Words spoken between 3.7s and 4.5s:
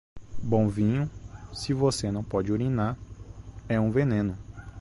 um veneno.